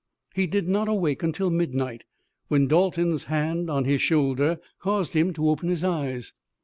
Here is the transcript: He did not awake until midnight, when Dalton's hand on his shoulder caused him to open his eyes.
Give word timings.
He 0.33 0.47
did 0.47 0.67
not 0.67 0.87
awake 0.89 1.21
until 1.21 1.51
midnight, 1.51 2.05
when 2.47 2.65
Dalton's 2.65 3.25
hand 3.25 3.69
on 3.69 3.85
his 3.85 4.01
shoulder 4.01 4.59
caused 4.79 5.13
him 5.13 5.31
to 5.33 5.47
open 5.49 5.69
his 5.69 5.83
eyes. 5.83 6.33